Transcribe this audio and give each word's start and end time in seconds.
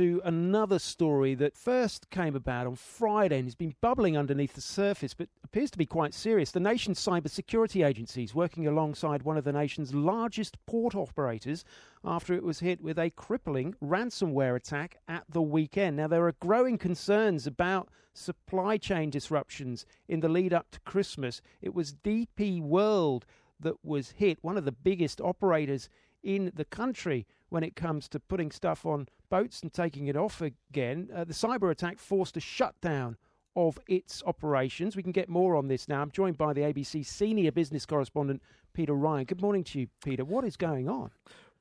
to 0.00 0.22
another 0.24 0.78
story 0.78 1.34
that 1.34 1.54
first 1.54 2.08
came 2.08 2.34
about 2.34 2.66
on 2.66 2.74
Friday 2.74 3.36
and 3.36 3.44
has 3.44 3.54
been 3.54 3.74
bubbling 3.82 4.16
underneath 4.16 4.54
the 4.54 4.60
surface 4.62 5.12
but 5.12 5.28
appears 5.44 5.70
to 5.70 5.76
be 5.76 5.84
quite 5.84 6.14
serious. 6.14 6.52
The 6.52 6.58
nation's 6.58 6.98
cybersecurity 6.98 7.86
agencies 7.86 8.34
working 8.34 8.66
alongside 8.66 9.24
one 9.24 9.36
of 9.36 9.44
the 9.44 9.52
nation's 9.52 9.92
largest 9.92 10.56
port 10.64 10.94
operators 10.94 11.66
after 12.02 12.32
it 12.32 12.42
was 12.42 12.60
hit 12.60 12.80
with 12.80 12.98
a 12.98 13.10
crippling 13.10 13.74
ransomware 13.84 14.56
attack 14.56 14.96
at 15.06 15.24
the 15.28 15.42
weekend. 15.42 15.98
Now, 15.98 16.08
there 16.08 16.26
are 16.26 16.34
growing 16.40 16.78
concerns 16.78 17.46
about 17.46 17.90
supply 18.14 18.78
chain 18.78 19.10
disruptions 19.10 19.84
in 20.08 20.20
the 20.20 20.30
lead 20.30 20.54
up 20.54 20.70
to 20.70 20.80
Christmas. 20.80 21.42
It 21.60 21.74
was 21.74 21.92
DP 21.92 22.62
World 22.62 23.26
that 23.60 23.84
was 23.84 24.12
hit, 24.12 24.38
one 24.40 24.56
of 24.56 24.64
the 24.64 24.72
biggest 24.72 25.20
operators 25.20 25.90
in 26.22 26.52
the 26.54 26.64
country 26.64 27.26
when 27.50 27.62
it 27.62 27.76
comes 27.76 28.08
to 28.08 28.18
putting 28.18 28.50
stuff 28.50 28.86
on 28.86 29.06
boats 29.28 29.60
and 29.60 29.72
taking 29.72 30.06
it 30.06 30.16
off 30.16 30.40
again. 30.40 31.08
Uh, 31.14 31.24
the 31.24 31.34
cyber 31.34 31.70
attack 31.70 31.98
forced 31.98 32.36
a 32.36 32.40
shutdown 32.40 33.16
of 33.56 33.78
its 33.88 34.22
operations. 34.26 34.96
We 34.96 35.02
can 35.02 35.12
get 35.12 35.28
more 35.28 35.56
on 35.56 35.68
this 35.68 35.88
now. 35.88 36.00
I'm 36.00 36.10
joined 36.10 36.38
by 36.38 36.52
the 36.52 36.62
ABC 36.62 37.04
senior 37.04 37.52
business 37.52 37.84
correspondent, 37.84 38.42
Peter 38.72 38.94
Ryan. 38.94 39.24
Good 39.24 39.42
morning 39.42 39.64
to 39.64 39.80
you, 39.80 39.88
Peter. 40.02 40.24
What 40.24 40.44
is 40.44 40.56
going 40.56 40.88
on? 40.88 41.10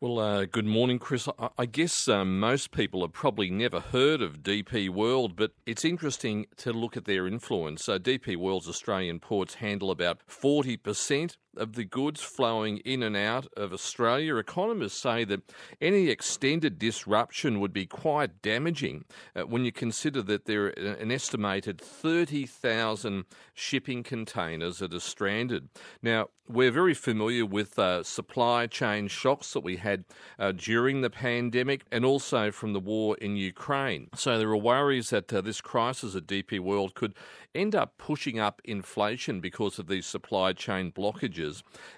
Well, 0.02 0.20
uh, 0.20 0.45
good 0.45 0.66
morning, 0.66 0.97
Chris. 0.97 1.27
I, 1.38 1.49
I 1.57 1.66
guess 1.66 2.08
um, 2.08 2.39
most 2.39 2.71
people 2.71 3.02
have 3.02 3.11
probably 3.11 3.49
never 3.49 3.81
heard 3.81 4.21
of 4.21 4.41
DP 4.41 4.89
World, 4.89 5.35
but 5.35 5.52
it's 5.66 5.83
interesting 5.83 6.45
to 6.58 6.71
look 6.71 6.95
at 6.95 7.03
their 7.03 7.27
influence. 7.27 7.83
So, 7.83 7.99
DP 7.99 8.38
World's 8.38 8.69
Australian 8.69 9.19
ports 9.19 9.55
handle 9.55 9.91
about 9.91 10.21
40% 10.25 11.35
of 11.58 11.73
the 11.73 11.85
goods 11.85 12.21
flowing 12.21 12.77
in 12.80 13.03
and 13.03 13.16
out 13.16 13.48
of 13.58 13.73
Australia. 13.73 14.35
Economists 14.35 15.02
say 15.02 15.23
that 15.26 15.41
any 15.81 16.09
extended 16.09 16.80
disruption 16.80 17.59
would 17.59 17.73
be 17.73 17.85
quite 17.85 18.41
damaging 18.41 19.05
uh, 19.35 19.41
when 19.41 19.66
you 19.66 19.72
consider 19.72 20.22
that 20.22 20.45
there 20.45 20.66
are 20.66 20.70
an 20.70 21.12
estimated 21.12 21.80
30,000 21.80 23.25
shipping 23.53 24.03
containers 24.03 24.80
that 24.80 24.94
are 24.94 25.00
stranded. 25.00 25.69
Now, 26.02 26.30
we're 26.50 26.72
very 26.72 26.95
familiar 26.95 27.45
with 27.45 27.78
uh, 27.78 28.02
supply 28.02 28.66
chain 28.66 29.08
shocks 29.08 29.53
that 29.53 29.59
we 29.59 29.78
had 29.78 30.03
uh, 30.39 30.52
during 30.52 31.02
the 31.02 31.09
pandemic 31.09 31.86
and 31.91 32.03
also 32.03 32.50
from 32.52 32.73
the 32.73 32.80
war 32.80 33.16
in 33.17 33.36
Ukraine. 33.36 34.09
So 34.16 34.39
there 34.39 34.50
are 34.50 34.58
worries 34.58 35.11
that 35.11 35.31
uh, 35.31 35.41
this 35.41 35.61
crisis 35.61 36.16
at 36.16 36.25
DP 36.25 36.59
World 36.59 36.95
could 36.95 37.13
end 37.53 37.75
up 37.75 37.97
pushing 38.00 38.39
up 38.39 38.61
inflation 38.66 39.41
because 39.41 39.78
of 39.78 39.88
these 39.88 40.08
supply 40.08 40.53
chain 40.53 40.91
blockages 40.91 41.48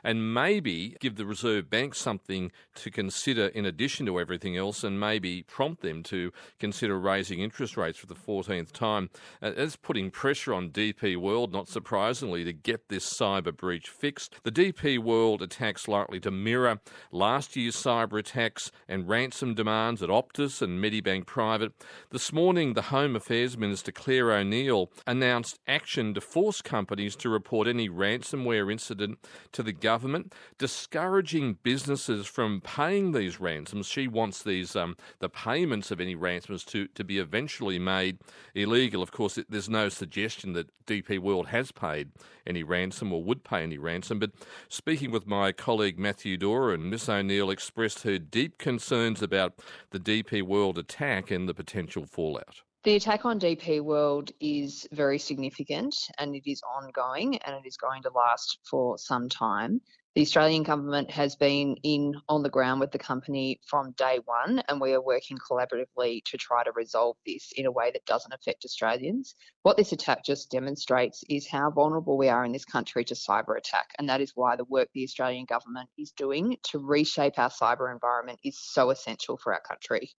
and 0.04 0.34
maybe 0.34 0.96
give 1.00 1.16
the 1.16 1.26
Reserve 1.26 1.70
Bank 1.70 1.96
something 1.96 2.52
to 2.76 2.92
consider 2.92 3.48
in 3.48 3.66
addition 3.66 4.06
to 4.06 4.20
everything 4.20 4.58
else 4.58 4.84
and 4.84 5.00
maybe 5.00 5.44
prompt 5.44 5.82
them 5.82 6.04
to 6.04 6.32
consider 6.60 7.00
raising 7.00 7.40
interest 7.40 7.78
rates 7.78 7.98
for 7.98 8.08
the 8.08 8.16
14th 8.16 8.72
time. 8.72 9.10
Uh, 9.42 9.52
it's 9.56 9.76
putting 9.76 10.12
pressure 10.12 10.54
on 10.54 10.70
DP 10.70 11.18
World, 11.18 11.52
not 11.52 11.68
surprisingly, 11.68 12.44
to 12.44 12.54
get 12.54 12.90
this 12.90 13.12
cyber 13.12 13.56
breach 13.56 13.90
fixed. 13.90 14.36
The 14.44 14.52
DP 14.52 15.00
World 15.00 15.42
attacks 15.42 15.88
likely 15.88 16.20
to 16.22 16.32
mirror 16.32 16.80
last 17.12 17.56
year's 17.56 17.76
cyber 17.76 18.20
attacks 18.20 18.72
and 18.88 19.08
ransom 19.08 19.54
demands 19.54 20.02
at 20.02 20.10
Optus 20.10 20.62
and 20.62 20.84
Medibank 20.84 21.26
Private. 21.26 21.74
This 22.12 22.32
morning, 22.32 22.74
the 22.74 22.84
Home 22.84 23.16
Affairs 23.16 23.58
Minister 23.58 23.92
Clare 23.92 24.32
O'Neil 24.32 24.92
announced 25.08 25.60
action 25.68 26.14
to 26.14 26.22
force 26.22 26.62
companies 26.62 27.16
to 27.18 27.30
report 27.30 27.68
any 27.68 27.90
ransomware 27.90 28.72
incident 28.72 29.20
to 29.54 29.64
the 29.64 29.72
government, 29.72 30.34
discouraging 30.58 31.58
businesses 31.64 32.28
from 32.28 32.62
paying 32.62 33.12
these 33.12 33.40
ransoms. 33.40 33.88
She 33.88 34.08
wants 34.08 34.44
these 34.44 34.76
um, 34.76 34.98
the 35.20 35.30
payments 35.30 35.92
of 35.92 36.02
any 36.02 36.16
ransoms 36.16 36.64
to, 36.66 36.88
to 36.88 37.04
be 37.04 37.20
eventually 37.20 37.80
made 37.80 38.18
illegal. 38.54 39.02
Of 39.02 39.12
course, 39.12 39.40
there's 39.48 39.70
no 39.70 39.90
suggestion 39.90 40.54
that 40.54 40.70
DP 40.86 41.20
World 41.20 41.48
has 41.48 41.72
paid 41.72 42.10
any 42.46 42.64
ransom 42.64 43.14
or 43.14 43.24
would 43.24 43.44
pay 43.44 43.64
any 43.64 43.78
ransom, 43.78 44.20
but 44.20 44.32
speaking 44.68 45.12
with 45.12 45.28
my 45.28 45.52
colleague 45.52 46.00
Matthew 46.00 46.38
Doran, 46.38 46.82
and 46.82 46.90
Miss 46.90 47.08
O'Neil 47.08 47.50
expressed 47.50 48.04
her 48.04 48.18
deep 48.18 48.58
concerns 48.58 49.22
about 49.22 49.60
the 49.92 50.00
DP 50.00 50.42
World 50.42 50.78
attack 50.78 51.32
and 51.32 51.48
the 51.48 51.54
potential 51.54 52.06
fallout. 52.06 52.62
The 52.84 52.96
attack 52.96 53.26
on 53.26 53.40
DP 53.40 53.80
World 53.80 54.32
is 54.40 54.88
very 54.92 55.20
significant 55.20 55.96
and 56.18 56.34
it 56.34 56.50
is 56.50 56.64
ongoing 56.64 57.38
and 57.38 57.56
it 57.56 57.68
is 57.68 57.78
going 57.78 58.02
to 58.02 58.10
last 58.10 58.58
for 58.68 58.98
some 58.98 59.30
time. 59.30 59.82
The 60.16 60.24
Australian 60.24 60.64
government 60.64 61.12
has 61.12 61.36
been 61.36 61.76
in 61.84 62.16
on 62.28 62.42
the 62.42 62.50
ground 62.50 62.80
with 62.80 62.92
the 62.92 62.98
company 62.98 63.60
from 63.68 63.92
day 63.92 64.20
one, 64.26 64.64
and 64.68 64.82
we 64.82 64.94
are 64.94 65.02
working 65.02 65.38
collaboratively 65.38 66.24
to 66.26 66.38
try 66.40 66.64
to 66.64 66.72
resolve 66.72 67.18
this 67.24 67.52
in 67.56 67.68
a 67.68 67.72
way 67.72 67.92
that 67.92 68.06
doesn't 68.06 68.34
affect 68.34 68.66
Australians. 68.66 69.36
What 69.62 69.78
this 69.78 69.92
attack 69.92 70.26
just 70.26 70.50
demonstrates 70.50 71.24
is 71.30 71.48
how 71.48 71.70
vulnerable 71.70 72.18
we 72.18 72.30
are 72.30 72.44
in 72.44 72.52
this 72.52 72.66
country 72.66 73.06
to 73.06 73.14
cyber 73.14 73.60
attack, 73.60 73.90
and 74.00 74.10
that 74.10 74.22
is 74.22 74.32
why 74.34 74.56
the 74.56 74.66
work 74.66 74.90
the 74.96 75.04
Australian 75.04 75.46
government 75.46 75.90
is 76.00 76.14
doing 76.18 76.58
to 76.72 76.80
reshape 76.80 77.38
our 77.38 77.52
cyber 77.52 77.94
environment 77.94 78.40
is 78.44 78.58
so 78.60 78.90
essential 78.90 79.38
for 79.38 79.54
our 79.54 79.62
country. 79.62 80.16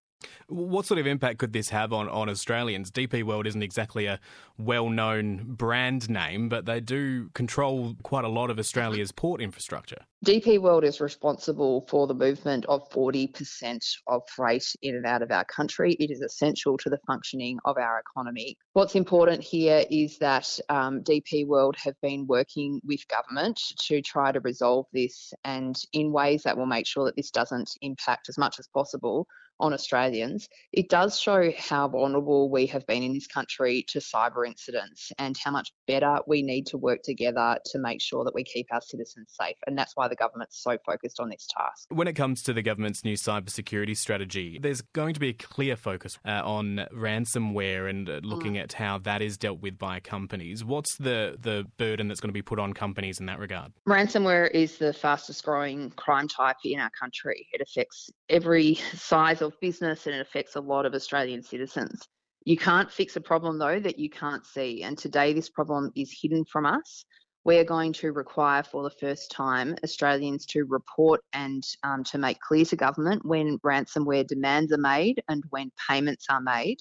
What 0.48 0.86
sort 0.86 0.98
of 0.98 1.06
impact 1.06 1.38
could 1.38 1.52
this 1.52 1.70
have 1.70 1.92
on, 1.92 2.08
on 2.08 2.28
Australians? 2.28 2.90
DP 2.90 3.22
World 3.22 3.46
isn't 3.46 3.62
exactly 3.62 4.06
a 4.06 4.20
well 4.58 4.88
known 4.90 5.54
brand 5.54 6.08
name, 6.10 6.48
but 6.48 6.66
they 6.66 6.80
do 6.80 7.30
control 7.34 7.96
quite 8.02 8.24
a 8.24 8.28
lot 8.28 8.50
of 8.50 8.58
Australia's 8.58 9.12
port 9.12 9.40
infrastructure. 9.40 10.04
DP 10.24 10.60
World 10.60 10.84
is 10.84 11.00
responsible 11.00 11.84
for 11.88 12.06
the 12.06 12.14
movement 12.14 12.64
of 12.66 12.88
40% 12.90 13.80
of 14.06 14.22
freight 14.28 14.64
in 14.80 14.94
and 14.94 15.04
out 15.04 15.20
of 15.20 15.32
our 15.32 15.44
country. 15.44 15.94
It 15.94 16.12
is 16.12 16.20
essential 16.20 16.78
to 16.78 16.88
the 16.88 17.00
functioning 17.08 17.58
of 17.64 17.76
our 17.76 17.98
economy. 17.98 18.56
What's 18.72 18.94
important 18.94 19.42
here 19.42 19.84
is 19.90 20.18
that 20.18 20.60
um, 20.68 21.00
DP 21.02 21.48
World 21.48 21.74
have 21.82 22.00
been 22.02 22.28
working 22.28 22.80
with 22.84 23.00
government 23.08 23.60
to 23.88 24.00
try 24.00 24.30
to 24.30 24.38
resolve 24.38 24.86
this 24.92 25.34
and 25.42 25.74
in 25.92 26.12
ways 26.12 26.44
that 26.44 26.56
will 26.56 26.66
make 26.66 26.86
sure 26.86 27.04
that 27.06 27.16
this 27.16 27.32
doesn't 27.32 27.72
impact 27.80 28.28
as 28.28 28.38
much 28.38 28.60
as 28.60 28.68
possible 28.68 29.26
on 29.62 29.72
Australians, 29.72 30.48
it 30.72 30.88
does 30.88 31.18
show 31.18 31.52
how 31.56 31.86
vulnerable 31.88 32.50
we 32.50 32.66
have 32.66 32.86
been 32.86 33.02
in 33.02 33.14
this 33.14 33.28
country 33.28 33.84
to 33.88 34.00
cyber 34.00 34.46
incidents 34.46 35.12
and 35.18 35.36
how 35.42 35.52
much 35.52 35.72
better 35.86 36.18
we 36.26 36.42
need 36.42 36.66
to 36.66 36.78
work 36.78 37.00
together 37.04 37.56
to 37.66 37.78
make 37.78 38.00
sure 38.00 38.24
that 38.24 38.34
we 38.34 38.42
keep 38.42 38.66
our 38.72 38.80
citizens 38.80 39.32
safe. 39.40 39.56
And 39.66 39.78
that's 39.78 39.92
why 39.94 40.08
the 40.12 40.16
government's 40.16 40.62
so 40.62 40.76
focused 40.84 41.18
on 41.18 41.30
this 41.30 41.46
task. 41.46 41.86
When 41.88 42.06
it 42.06 42.12
comes 42.12 42.42
to 42.42 42.52
the 42.52 42.60
government's 42.60 43.02
new 43.02 43.16
cybersecurity 43.16 43.96
strategy, 43.96 44.58
there's 44.60 44.82
going 44.82 45.14
to 45.14 45.20
be 45.20 45.30
a 45.30 45.32
clear 45.32 45.74
focus 45.74 46.18
uh, 46.26 46.42
on 46.44 46.86
ransomware 46.94 47.88
and 47.88 48.08
uh, 48.10 48.20
looking 48.22 48.54
mm. 48.54 48.62
at 48.62 48.74
how 48.74 48.98
that 48.98 49.22
is 49.22 49.38
dealt 49.38 49.60
with 49.60 49.78
by 49.78 50.00
companies. 50.00 50.64
What's 50.64 50.96
the, 50.96 51.36
the 51.40 51.66
burden 51.78 52.08
that's 52.08 52.20
going 52.20 52.28
to 52.28 52.34
be 52.34 52.42
put 52.42 52.58
on 52.58 52.74
companies 52.74 53.20
in 53.20 53.26
that 53.26 53.38
regard? 53.38 53.72
Ransomware 53.88 54.50
is 54.50 54.76
the 54.76 54.92
fastest 54.92 55.42
growing 55.44 55.90
crime 55.92 56.28
type 56.28 56.56
in 56.64 56.78
our 56.78 56.90
country. 56.90 57.48
It 57.52 57.62
affects 57.62 58.10
every 58.28 58.74
size 58.94 59.40
of 59.40 59.58
business 59.60 60.06
and 60.06 60.14
it 60.14 60.20
affects 60.20 60.56
a 60.56 60.60
lot 60.60 60.84
of 60.84 60.92
Australian 60.92 61.42
citizens. 61.42 62.06
You 62.44 62.56
can't 62.56 62.90
fix 62.90 63.16
a 63.16 63.20
problem 63.20 63.58
though 63.58 63.80
that 63.80 63.98
you 63.98 64.10
can't 64.10 64.44
see. 64.44 64.82
And 64.82 64.98
today 64.98 65.32
this 65.32 65.48
problem 65.48 65.90
is 65.96 66.14
hidden 66.20 66.44
from 66.44 66.66
us. 66.66 67.04
We're 67.44 67.64
going 67.64 67.92
to 67.94 68.12
require 68.12 68.62
for 68.62 68.84
the 68.84 68.90
first 68.90 69.32
time 69.32 69.74
Australians 69.82 70.46
to 70.46 70.64
report 70.64 71.22
and 71.32 71.64
um, 71.82 72.04
to 72.04 72.18
make 72.18 72.38
clear 72.38 72.64
to 72.66 72.76
government 72.76 73.24
when 73.24 73.58
ransomware 73.58 74.26
demands 74.26 74.72
are 74.72 74.78
made 74.78 75.22
and 75.28 75.42
when 75.50 75.72
payments 75.88 76.26
are 76.30 76.40
made 76.40 76.78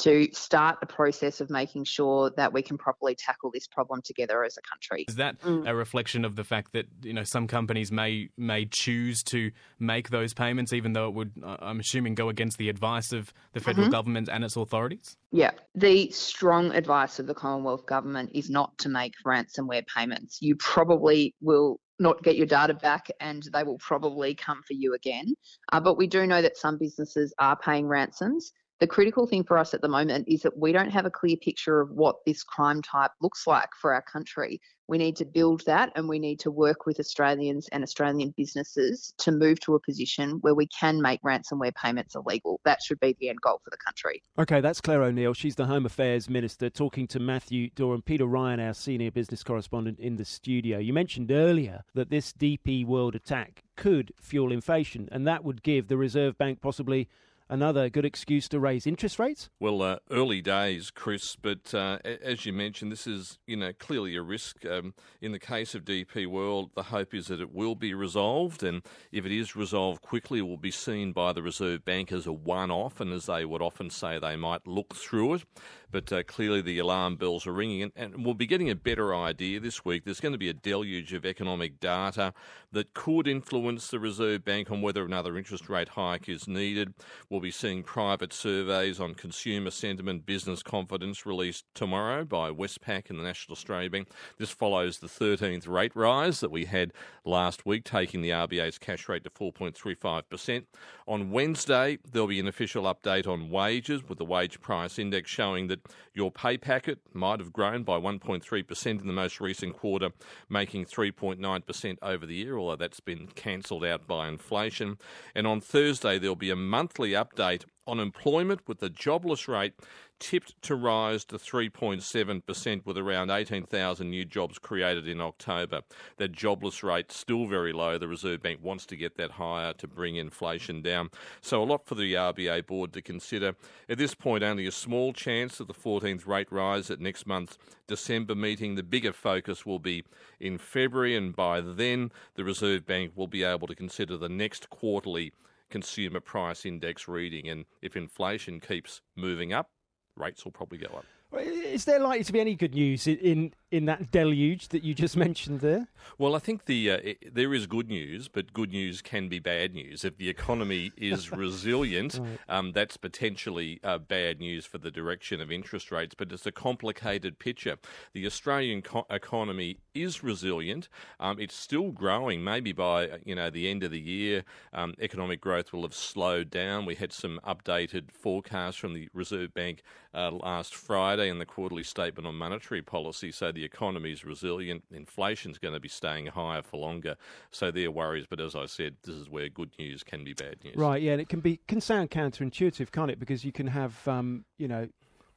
to 0.00 0.28
start 0.32 0.80
the 0.80 0.86
process 0.86 1.40
of 1.40 1.50
making 1.50 1.84
sure 1.84 2.30
that 2.36 2.52
we 2.52 2.62
can 2.62 2.78
properly 2.78 3.14
tackle 3.14 3.50
this 3.52 3.66
problem 3.66 4.00
together 4.02 4.44
as 4.44 4.56
a 4.56 4.62
country. 4.62 5.04
Is 5.08 5.16
that 5.16 5.40
mm. 5.40 5.68
a 5.68 5.74
reflection 5.74 6.24
of 6.24 6.36
the 6.36 6.44
fact 6.44 6.72
that 6.72 6.86
you 7.02 7.12
know 7.12 7.24
some 7.24 7.46
companies 7.46 7.92
may 7.92 8.28
may 8.36 8.66
choose 8.66 9.22
to 9.24 9.50
make 9.78 10.10
those 10.10 10.34
payments, 10.34 10.72
even 10.72 10.92
though 10.92 11.08
it 11.08 11.14
would, 11.14 11.32
I'm 11.44 11.80
assuming, 11.80 12.14
go 12.14 12.28
against 12.28 12.58
the 12.58 12.68
advice 12.68 13.12
of 13.12 13.32
the 13.52 13.60
federal 13.60 13.84
mm-hmm. 13.84 13.92
government 13.92 14.28
and 14.30 14.44
its 14.44 14.56
authorities? 14.56 15.16
Yeah, 15.32 15.52
the 15.74 16.10
strong 16.10 16.72
advice 16.72 17.18
of 17.18 17.26
the 17.26 17.34
Commonwealth 17.34 17.86
government 17.86 18.30
is 18.34 18.50
not 18.50 18.76
to 18.78 18.88
make 18.88 19.14
ransomware 19.26 19.86
payments. 19.86 20.38
You 20.40 20.56
probably 20.56 21.34
will 21.40 21.80
not 22.00 22.22
get 22.22 22.36
your 22.36 22.46
data 22.46 22.74
back 22.74 23.08
and 23.20 23.42
they 23.52 23.62
will 23.62 23.78
probably 23.78 24.34
come 24.34 24.62
for 24.66 24.72
you 24.72 24.94
again. 24.94 25.34
Uh, 25.70 25.80
but 25.80 25.96
we 25.98 26.06
do 26.06 26.26
know 26.26 26.40
that 26.40 26.56
some 26.56 26.78
businesses 26.78 27.32
are 27.38 27.56
paying 27.56 27.86
ransoms. 27.86 28.52
The 28.80 28.86
critical 28.86 29.26
thing 29.26 29.44
for 29.44 29.58
us 29.58 29.74
at 29.74 29.82
the 29.82 29.88
moment 29.88 30.26
is 30.26 30.40
that 30.40 30.56
we 30.56 30.72
don't 30.72 30.88
have 30.88 31.04
a 31.04 31.10
clear 31.10 31.36
picture 31.36 31.82
of 31.82 31.90
what 31.90 32.16
this 32.24 32.42
crime 32.42 32.80
type 32.80 33.10
looks 33.20 33.46
like 33.46 33.68
for 33.78 33.92
our 33.92 34.00
country. 34.00 34.58
We 34.88 34.96
need 34.96 35.16
to 35.16 35.26
build 35.26 35.62
that 35.66 35.92
and 35.96 36.08
we 36.08 36.18
need 36.18 36.40
to 36.40 36.50
work 36.50 36.86
with 36.86 36.98
Australians 36.98 37.68
and 37.72 37.82
Australian 37.82 38.32
businesses 38.38 39.12
to 39.18 39.32
move 39.32 39.60
to 39.60 39.74
a 39.74 39.80
position 39.80 40.38
where 40.40 40.54
we 40.54 40.66
can 40.68 41.00
make 41.00 41.20
ransomware 41.20 41.74
payments 41.74 42.14
illegal. 42.14 42.58
That 42.64 42.82
should 42.82 42.98
be 43.00 43.14
the 43.20 43.28
end 43.28 43.42
goal 43.42 43.60
for 43.62 43.68
the 43.68 43.76
country. 43.76 44.22
Okay, 44.38 44.62
that's 44.62 44.80
Clare 44.80 45.02
O'Neil. 45.02 45.34
She's 45.34 45.56
the 45.56 45.66
Home 45.66 45.84
Affairs 45.84 46.30
Minister 46.30 46.70
talking 46.70 47.06
to 47.08 47.20
Matthew 47.20 47.68
Doran. 47.74 48.00
Peter 48.00 48.24
Ryan, 48.24 48.60
our 48.60 48.72
senior 48.72 49.10
business 49.10 49.44
correspondent 49.44 50.00
in 50.00 50.16
the 50.16 50.24
studio. 50.24 50.78
You 50.78 50.94
mentioned 50.94 51.30
earlier 51.30 51.84
that 51.92 52.08
this 52.08 52.32
DP 52.32 52.86
World 52.86 53.14
attack 53.14 53.62
could 53.76 54.12
fuel 54.18 54.50
inflation 54.50 55.06
and 55.12 55.26
that 55.26 55.44
would 55.44 55.62
give 55.62 55.88
the 55.88 55.98
Reserve 55.98 56.38
Bank 56.38 56.62
possibly 56.62 57.08
another 57.50 57.90
good 57.90 58.04
excuse 58.04 58.48
to 58.48 58.58
raise 58.58 58.86
interest 58.86 59.18
rates? 59.18 59.50
Well, 59.58 59.82
uh, 59.82 59.96
early 60.10 60.40
days, 60.40 60.90
Chris, 60.90 61.36
but 61.36 61.74
uh, 61.74 61.98
as 62.04 62.46
you 62.46 62.52
mentioned, 62.52 62.90
this 62.90 63.06
is 63.06 63.38
you 63.46 63.56
know 63.56 63.72
clearly 63.78 64.16
a 64.16 64.22
risk. 64.22 64.64
Um, 64.64 64.94
in 65.20 65.32
the 65.32 65.38
case 65.38 65.74
of 65.74 65.84
DP 65.84 66.26
World, 66.26 66.70
the 66.74 66.84
hope 66.84 67.12
is 67.12 67.26
that 67.26 67.40
it 67.40 67.52
will 67.52 67.74
be 67.74 67.92
resolved, 67.92 68.62
and 68.62 68.82
if 69.12 69.26
it 69.26 69.32
is 69.32 69.54
resolved 69.54 70.00
quickly, 70.00 70.38
it 70.38 70.46
will 70.46 70.56
be 70.56 70.70
seen 70.70 71.12
by 71.12 71.32
the 71.32 71.42
Reserve 71.42 71.84
Bank 71.84 72.12
as 72.12 72.26
a 72.26 72.32
one-off, 72.32 73.00
and 73.00 73.12
as 73.12 73.26
they 73.26 73.44
would 73.44 73.60
often 73.60 73.90
say, 73.90 74.18
they 74.18 74.36
might 74.36 74.66
look 74.66 74.94
through 74.94 75.34
it. 75.34 75.44
But 75.92 76.12
uh, 76.12 76.22
clearly, 76.22 76.62
the 76.62 76.78
alarm 76.78 77.16
bells 77.16 77.46
are 77.46 77.52
ringing, 77.52 77.82
and, 77.82 77.92
and 77.96 78.24
we'll 78.24 78.34
be 78.34 78.46
getting 78.46 78.70
a 78.70 78.76
better 78.76 79.14
idea 79.14 79.58
this 79.58 79.84
week. 79.84 80.04
There's 80.04 80.20
going 80.20 80.32
to 80.32 80.38
be 80.38 80.48
a 80.48 80.54
deluge 80.54 81.12
of 81.12 81.26
economic 81.26 81.80
data 81.80 82.32
that 82.70 82.94
could 82.94 83.26
influence 83.26 83.88
the 83.88 83.98
Reserve 83.98 84.44
Bank 84.44 84.70
on 84.70 84.82
whether 84.82 85.04
another 85.04 85.36
interest 85.36 85.68
rate 85.68 85.90
hike 85.90 86.28
is 86.28 86.46
needed. 86.46 86.94
We'll 87.28 87.39
be 87.40 87.50
seeing 87.50 87.82
private 87.82 88.32
surveys 88.32 89.00
on 89.00 89.14
consumer 89.14 89.70
sentiment, 89.70 90.26
business 90.26 90.62
confidence 90.62 91.24
released 91.24 91.64
tomorrow 91.74 92.24
by 92.24 92.50
Westpac 92.50 93.08
and 93.08 93.18
the 93.18 93.22
National 93.22 93.54
Australia 93.54 93.88
Bank. 93.88 94.08
This 94.38 94.50
follows 94.50 94.98
the 94.98 95.06
13th 95.06 95.66
rate 95.66 95.96
rise 95.96 96.40
that 96.40 96.50
we 96.50 96.66
had 96.66 96.92
last 97.24 97.64
week, 97.64 97.84
taking 97.84 98.20
the 98.20 98.30
RBA's 98.30 98.78
cash 98.78 99.08
rate 99.08 99.24
to 99.24 99.30
4.35%. 99.30 100.66
On 101.08 101.30
Wednesday, 101.30 101.98
there'll 102.12 102.28
be 102.28 102.40
an 102.40 102.48
official 102.48 102.84
update 102.84 103.26
on 103.26 103.50
wages, 103.50 104.08
with 104.08 104.18
the 104.18 104.24
wage 104.24 104.60
price 104.60 104.98
index 104.98 105.30
showing 105.30 105.68
that 105.68 105.80
your 106.12 106.30
pay 106.30 106.58
packet 106.58 106.98
might 107.12 107.40
have 107.40 107.52
grown 107.52 107.82
by 107.82 107.98
1.3% 107.98 108.86
in 108.86 109.06
the 109.06 109.12
most 109.12 109.40
recent 109.40 109.76
quarter, 109.76 110.10
making 110.48 110.84
3.9% 110.84 111.98
over 112.02 112.26
the 112.26 112.34
year, 112.34 112.58
although 112.58 112.76
that's 112.76 113.00
been 113.00 113.28
cancelled 113.28 113.84
out 113.84 114.06
by 114.06 114.28
inflation. 114.28 114.98
And 115.34 115.46
on 115.46 115.60
Thursday, 115.60 116.18
there'll 116.18 116.36
be 116.36 116.50
a 116.50 116.56
monthly 116.56 117.12
update 117.12 117.29
on 117.38 118.00
employment 118.00 118.60
with 118.66 118.78
the 118.78 118.90
jobless 118.90 119.48
rate 119.48 119.74
tipped 120.20 120.60
to 120.62 120.74
rise 120.74 121.24
to 121.24 121.36
3.7% 121.36 122.86
with 122.86 122.98
around 122.98 123.30
18,000 123.30 124.08
new 124.08 124.24
jobs 124.24 124.58
created 124.58 125.08
in 125.08 125.20
October. 125.20 125.80
That 126.18 126.32
jobless 126.32 126.82
rate 126.82 127.10
still 127.10 127.46
very 127.46 127.72
low. 127.72 127.98
The 127.98 128.06
Reserve 128.06 128.42
Bank 128.42 128.60
wants 128.62 128.86
to 128.86 128.96
get 128.96 129.16
that 129.16 129.32
higher 129.32 129.72
to 129.72 129.88
bring 129.88 130.16
inflation 130.16 130.82
down. 130.82 131.10
So 131.40 131.62
a 131.62 131.64
lot 131.64 131.86
for 131.86 131.94
the 131.94 132.14
RBA 132.14 132.66
board 132.66 132.92
to 132.92 133.02
consider. 133.02 133.54
At 133.88 133.98
this 133.98 134.14
point, 134.14 134.44
only 134.44 134.66
a 134.66 134.72
small 134.72 135.12
chance 135.12 135.58
of 135.58 135.66
the 135.66 135.74
14th 135.74 136.26
rate 136.26 136.52
rise 136.52 136.90
at 136.90 137.00
next 137.00 137.26
month's 137.26 137.58
December 137.86 138.34
meeting. 138.34 138.74
The 138.74 138.82
bigger 138.82 139.12
focus 139.12 139.64
will 139.64 139.78
be 139.78 140.04
in 140.38 140.58
February, 140.58 141.16
and 141.16 141.34
by 141.34 141.60
then, 141.60 142.12
the 142.34 142.44
Reserve 142.44 142.84
Bank 142.86 143.12
will 143.16 143.26
be 143.26 143.42
able 143.42 143.66
to 143.66 143.74
consider 143.74 144.16
the 144.16 144.28
next 144.28 144.68
quarterly 144.68 145.32
consumer 145.70 146.20
price 146.20 146.66
index 146.66 147.08
reading. 147.08 147.48
And 147.48 147.64
if 147.80 147.96
inflation 147.96 148.60
keeps 148.60 149.00
moving 149.16 149.52
up, 149.52 149.70
rates 150.16 150.44
will 150.44 150.52
probably 150.52 150.78
go 150.78 150.94
up. 150.96 151.04
Is 151.40 151.84
there 151.84 152.00
likely 152.00 152.24
to 152.24 152.32
be 152.32 152.40
any 152.40 152.56
good 152.56 152.74
news 152.74 153.06
in 153.06 153.54
in 153.70 153.86
that 153.86 154.10
deluge 154.10 154.68
that 154.68 154.82
you 154.82 154.94
just 154.94 155.16
mentioned 155.26 155.60
there? 155.60 155.88
Well, 156.18 156.34
I 156.34 156.38
think 156.38 156.64
the 156.64 156.90
uh, 156.90 156.98
it, 157.02 157.34
there 157.34 157.54
is 157.54 157.66
good 157.66 157.88
news, 157.88 158.28
but 158.28 158.52
good 158.52 158.70
news 158.70 159.02
can 159.02 159.28
be 159.28 159.38
bad 159.38 159.74
news. 159.74 160.04
If 160.04 160.16
the 160.16 160.28
economy 160.28 160.92
is 160.96 161.30
resilient, 161.30 162.18
right. 162.20 162.38
um, 162.48 162.72
that's 162.72 162.96
potentially 162.96 163.80
uh, 163.84 163.98
bad 163.98 164.40
news 164.40 164.66
for 164.66 164.78
the 164.78 164.90
direction 164.90 165.40
of 165.40 165.50
interest 165.50 165.90
rates. 165.90 166.14
But 166.16 166.32
it's 166.32 166.46
a 166.46 166.52
complicated 166.52 167.38
picture. 167.38 167.76
The 168.12 168.26
Australian 168.26 168.82
co- 168.82 169.06
economy 169.10 169.78
is 169.94 170.22
resilient. 170.22 170.88
Um, 171.18 171.38
it's 171.38 171.54
still 171.54 171.90
growing. 171.90 172.42
Maybe 172.42 172.72
by 172.72 173.08
uh, 173.08 173.18
you 173.24 173.34
know 173.34 173.50
the 173.50 173.68
end 173.70 173.82
of 173.82 173.90
the 173.90 174.00
year, 174.00 174.44
um, 174.72 174.94
economic 175.00 175.40
growth 175.40 175.72
will 175.72 175.82
have 175.82 175.94
slowed 175.94 176.50
down. 176.50 176.86
We 176.86 176.94
had 176.94 177.12
some 177.12 177.40
updated 177.46 178.10
forecasts 178.10 178.76
from 178.76 178.94
the 178.94 179.08
Reserve 179.12 179.54
Bank 179.54 179.82
uh, 180.14 180.30
last 180.30 180.74
Friday 180.74 181.28
in 181.28 181.38
the 181.38 181.46
quarterly 181.46 181.84
statement 181.84 182.26
on 182.26 182.34
monetary 182.34 182.82
policy. 182.82 183.30
So 183.30 183.52
the 183.52 183.59
economy 183.64 184.12
is 184.12 184.24
resilient. 184.24 184.84
Inflation's 184.92 185.58
going 185.58 185.74
to 185.74 185.80
be 185.80 185.88
staying 185.88 186.26
higher 186.26 186.62
for 186.62 186.78
longer. 186.78 187.16
So 187.50 187.70
there 187.70 187.88
are 187.88 187.90
worries. 187.90 188.26
But 188.28 188.40
as 188.40 188.54
I 188.54 188.66
said, 188.66 188.96
this 189.04 189.14
is 189.14 189.28
where 189.28 189.48
good 189.48 189.70
news 189.78 190.02
can 190.02 190.24
be 190.24 190.34
bad 190.34 190.56
news. 190.64 190.76
Right. 190.76 191.02
Yeah, 191.02 191.12
and 191.12 191.20
it 191.20 191.28
can 191.28 191.40
be 191.40 191.60
can 191.68 191.80
sound 191.80 192.10
counterintuitive, 192.10 192.90
can't 192.90 193.10
it? 193.10 193.18
Because 193.18 193.44
you 193.44 193.52
can 193.52 193.66
have 193.68 194.06
um, 194.08 194.44
you 194.58 194.68
know 194.68 194.88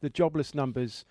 the 0.02 0.10
jobless 0.10 0.54
numbers 0.54 1.06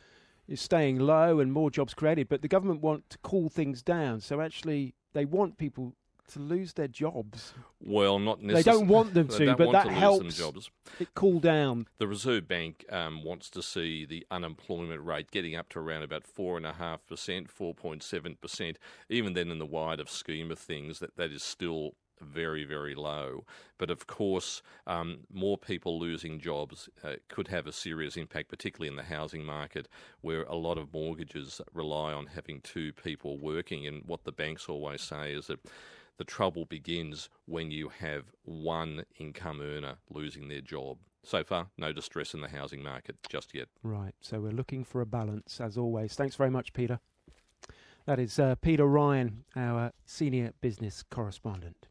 is 0.49 0.61
staying 0.61 0.99
low 0.99 1.39
and 1.39 1.53
more 1.53 1.71
jobs 1.71 1.95
created, 1.95 2.29
but 2.29 2.43
the 2.43 2.49
government 2.49 2.83
want 2.83 3.09
to 3.11 3.19
cool 3.19 3.49
things 3.49 3.83
down. 3.83 4.21
So 4.21 4.41
actually, 4.41 4.95
they 5.13 5.25
want 5.25 5.57
people 5.57 5.95
to 6.29 6.39
lose 6.39 6.75
their 6.75 6.89
jobs. 6.89 7.53
Well, 7.81 8.19
not 8.19 8.43
necessarily. 8.43 8.63
They 8.63 8.85
don't 8.85 8.89
want 8.89 9.15
them 9.15 9.29
to, 9.39 9.55
but 9.57 9.73
that 9.73 9.87
to 9.87 9.93
helps 9.93 10.37
jobs. 10.37 10.71
it 10.99 11.09
cool 11.15 11.41
down. 11.41 11.87
The 11.99 12.09
Reserve 12.09 12.49
Bank 12.49 12.85
um, 12.91 13.25
wants 13.25 13.51
to 13.51 13.63
see 13.63 14.05
the 14.05 14.27
unemployment 14.31 15.05
rate 15.05 15.31
getting 15.31 15.57
up 15.57 15.69
to 15.71 15.79
around 15.79 16.03
about 16.03 16.27
four 16.27 16.57
and 16.57 16.67
a 16.67 16.75
half 16.75 17.07
percent, 17.07 17.51
four 17.51 17.75
point 17.75 18.03
seven 18.03 18.37
percent. 18.41 18.79
Even 19.09 19.35
then, 19.35 19.51
in 19.51 19.59
the 19.59 19.67
wider 19.67 20.05
scheme 20.07 20.51
of 20.51 20.59
things, 20.59 20.99
that 21.01 21.17
that 21.17 21.31
is 21.31 21.43
still 21.43 21.95
very, 22.23 22.65
very 22.65 22.95
low. 22.95 23.45
But 23.79 23.91
of 23.91 24.07
course, 24.07 24.63
um, 24.87 25.21
more 25.33 25.59
people 25.59 25.99
losing 25.99 26.41
jobs 26.41 26.89
uh, 27.05 27.15
could 27.29 27.49
have 27.49 27.67
a 27.67 27.73
serious 27.73 28.17
impact, 28.17 28.49
particularly 28.49 28.89
in 28.89 28.97
the 28.97 29.15
housing 29.15 29.45
market, 29.45 29.89
where 30.21 30.45
a 30.45 30.55
lot 30.55 30.79
of 30.79 30.93
mortgages 30.93 31.61
rely 31.75 32.13
on 32.13 32.27
having 32.27 32.61
two 32.61 32.93
people 32.93 33.39
working. 33.39 33.87
And 33.87 34.05
what 34.07 34.25
the 34.25 34.33
banks 34.33 34.69
always 34.69 35.03
say 35.03 35.33
is 35.33 35.49
that 35.49 35.61
the 36.23 36.27
trouble 36.27 36.65
begins 36.65 37.29
when 37.47 37.73
you 37.73 37.89
have 37.99 38.27
one 38.45 39.03
income 39.19 39.61
earner 39.61 39.97
losing 40.09 40.47
their 40.47 40.61
job. 40.61 40.99
So 41.25 41.43
far, 41.43 41.67
no 41.77 41.93
distress 41.93 42.33
in 42.33 42.41
the 42.41 42.49
housing 42.49 42.81
market 42.81 43.17
just 43.29 43.53
yet. 43.53 43.67
Right. 43.83 44.15
So 44.21 44.39
we're 44.39 44.53
looking 44.53 44.85
for 44.85 45.01
a 45.01 45.07
balance, 45.07 45.61
as 45.61 45.77
always. 45.77 46.15
Thanks 46.15 46.37
very 46.37 46.51
much, 46.51 46.73
Peter. 46.73 47.01
That 48.07 48.21
is 48.21 48.39
uh, 48.39 48.55
Peter 48.55 48.87
Ryan, 48.87 49.43
our 49.57 49.91
senior 50.05 50.53
business 50.61 51.03
correspondent. 51.03 51.89